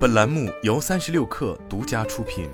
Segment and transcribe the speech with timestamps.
[0.00, 2.48] 本栏目由三十六氪独家出品。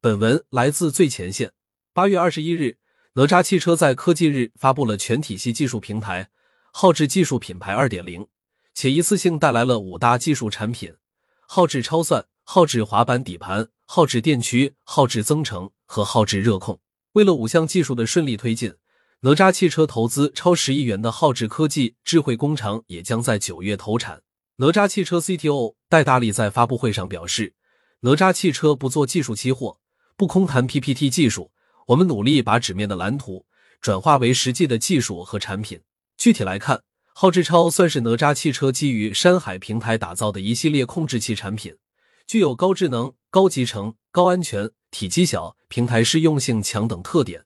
[0.00, 1.52] 本文来自最前线。
[1.92, 2.78] 八月二十一日，
[3.12, 6.30] 哪吒汽车在科技日发布了全体系技术平台
[6.74, 8.26] “浩智技术品牌二点零”，
[8.74, 10.92] 且一次性带来了五大技术产品：
[11.46, 16.80] 浩智超算、浩智滑板底盘、浩智电驱、浩智增程和浩智热控。
[17.12, 18.74] 为了五项技术的顺利推进。
[19.26, 24.22] 哪吒汽车投资超十亿元的浩智科技智慧工厂也将在九月投产。
[24.58, 27.52] 哪吒汽车 CTO 戴大力在发布会上表示
[28.02, 29.80] ：“哪吒汽车不做技术期货，
[30.16, 31.50] 不空谈 PPT 技术，
[31.88, 33.46] 我们努力把纸面的蓝图
[33.80, 35.80] 转化为实际的技术和产品。
[36.16, 41.76] 具体来看，浩智超算是哪吒汽车基于山海平台打造的一系列控制器产品，
[42.28, 47.42] 具有高智能、高集成、高安全、体积小、平台适用性强等特点。”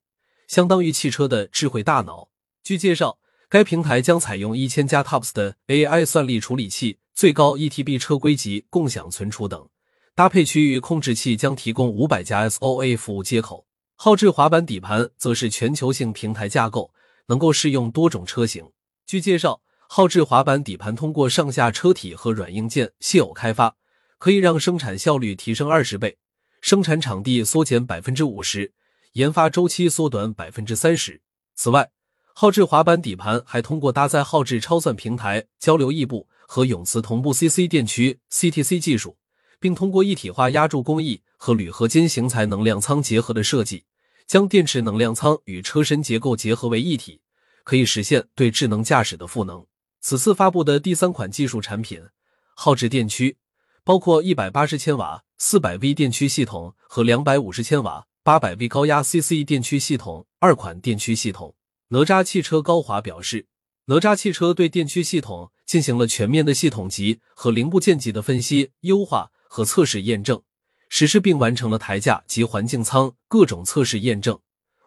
[0.50, 2.28] 相当于汽车的智慧大脑。
[2.64, 9.68] 据介绍，该平台将采用一千加 TOPS 的 AI 算力处理器，最高 ETB 车规级共享存储等，
[10.16, 13.64] 搭配区域控制器将提供五百加 SOA 服务接口。
[13.94, 16.92] 浩智滑板底盘则是全球性平台架构，
[17.26, 18.68] 能够适用多种车型。
[19.06, 23.76] 据介绍，浩智滑板底盘通过上下车体和软硬件现有开发，
[24.18, 26.18] 可以让生产效率提升二十倍，
[26.60, 28.72] 生产场地缩减百分之五十。
[29.12, 31.20] 研发周期缩短百分之三十。
[31.56, 31.90] 此外，
[32.32, 39.16] 浩智滑板底盘还通过搭载浩智超算平台、交流异步和永磁同步 CC 电驱 （CTC） 技术，
[39.58, 43.84] 并通过一体化压铸工艺和铝合金型材能量舱结合的设计，
[44.26, 47.20] 将电池能量舱与车身结构结合为一体，
[47.64, 49.66] 可以实现对智能驾驶的赋能。
[50.00, 52.00] 此次发布的第三款技术产品——
[52.54, 53.36] 浩智电驱，
[53.82, 58.06] 包括一百八十千瓦、四百 V 电驱系统和两百五十千瓦。
[58.22, 61.54] 八百 V 高压 CC 电驱系统二款电驱系统，
[61.88, 63.46] 哪吒汽车高华表示，
[63.86, 70.42] 哪吒汽车对电驱系统进行了全面的系统级和零部件级的分析、优化和测试验证，
[70.90, 74.38] 实施并完成了台架及环境舱各种测试验证，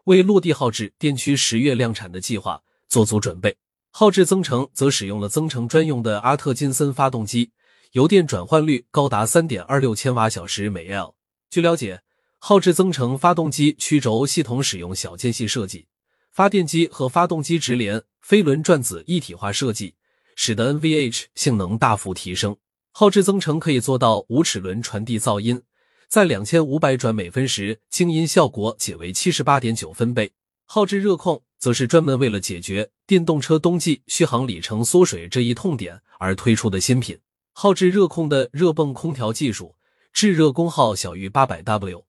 [0.03, 3.57] 为落地浩智电驱十月量产的计划做足准备。
[3.89, 7.51] 浩智增程则使用了增程专用的阿特金森发动机，
[7.93, 11.15] 油电转换率高达三点二六千瓦小时每 L。
[11.49, 12.02] 据了解。
[12.45, 15.87] 浩智增程发动机曲轴系统使用小间隙设计，
[16.29, 19.95] 发电机和发动机直连飞轮转子一体化设计，
[20.35, 22.57] 使得 NVH 性能大幅提升。
[22.91, 25.61] 浩智增程可以做到无齿轮传递噪音，
[26.09, 30.33] 在两千五百转每分时，静音效果仅为七十八点九分贝。
[30.65, 37.17] 浩智热控则是专门为了解决电动车冬季续航里程缩水这一痛点而推出的新品。
[37.53, 39.75] 浩智热控的热泵空调技术，
[40.11, 42.03] 制热功耗小于八百 W。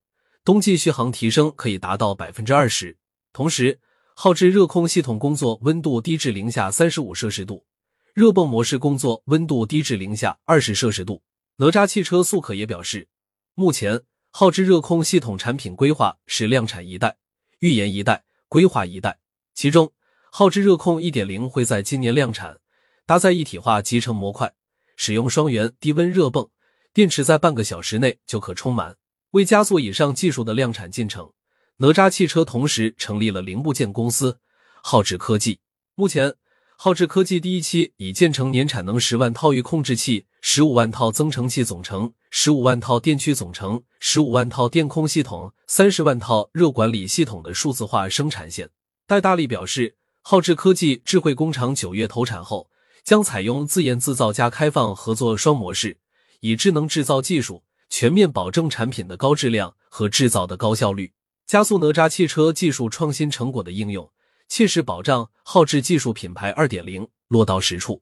[0.45, 2.95] 冬季续航提升可以达到百分之二十，
[3.33, 3.79] 同时，
[4.13, 7.65] 浩智热控系统工作温度低至零下三十五摄氏度，
[8.13, 11.23] 热泵模式工作温度低至零下二十摄氏度。
[11.55, 13.07] 哪吒汽车速可也表示，
[13.55, 17.17] 目前浩智热控系统产品规划是量产一代、
[17.57, 19.17] 预研一代、规划一代，
[19.55, 19.91] 其中
[20.31, 22.59] 浩智热控一点零会在今年量产，
[23.07, 24.53] 搭载一体化集成模块，
[24.95, 26.47] 使用双元低温热泵，
[26.93, 28.95] 电池在半个小时内就可充满。
[29.35, 31.29] 为加速以上技术的量产进程，
[31.79, 34.39] 哪吒汽车同时成立了零部件公司
[34.81, 35.59] 浩智科技。
[35.95, 36.35] 目前，
[36.77, 48.69] 浩智科技第一期已建成年产能十万套域控制器、十五万套增程器总成、十五万套电驱总成、十五万套电控系统、三十万套热管理系统的数字化生产线。
[49.05, 52.69] 戴大力表示，浩智科技智慧工厂九月投产后，
[53.03, 55.97] 将采用自研自造加开放合作双模式，
[56.39, 57.63] 以智能制造技术。
[57.97, 61.13] 全面保证产品的高质量和制造的高效率，
[61.47, 64.11] 加速哪吒汽车技术创新成果的应用，
[64.49, 68.01] 切实保障浩智技术品牌二点零落到实处。